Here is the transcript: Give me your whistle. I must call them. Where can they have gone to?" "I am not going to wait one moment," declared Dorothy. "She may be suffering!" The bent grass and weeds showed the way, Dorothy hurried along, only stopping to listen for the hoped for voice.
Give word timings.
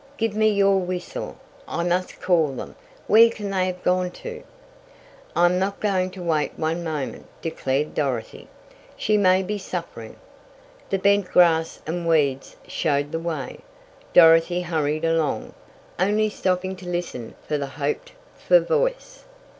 Give 0.17 0.35
me 0.35 0.49
your 0.49 0.79
whistle. 0.79 1.37
I 1.67 1.83
must 1.83 2.19
call 2.21 2.53
them. 2.53 2.75
Where 3.05 3.29
can 3.29 3.51
they 3.51 3.67
have 3.67 3.83
gone 3.83 4.09
to?" 4.25 4.41
"I 5.35 5.45
am 5.45 5.59
not 5.59 5.79
going 5.79 6.09
to 6.17 6.23
wait 6.23 6.53
one 6.57 6.83
moment," 6.83 7.27
declared 7.43 7.93
Dorothy. 7.93 8.47
"She 8.97 9.15
may 9.15 9.43
be 9.43 9.59
suffering!" 9.59 10.15
The 10.89 10.97
bent 10.97 11.29
grass 11.31 11.83
and 11.85 12.07
weeds 12.07 12.55
showed 12.67 13.11
the 13.11 13.19
way, 13.19 13.59
Dorothy 14.11 14.61
hurried 14.63 15.05
along, 15.05 15.53
only 15.99 16.31
stopping 16.31 16.75
to 16.77 16.89
listen 16.89 17.35
for 17.47 17.59
the 17.59 17.67
hoped 17.67 18.13
for 18.35 18.59
voice. 18.59 19.25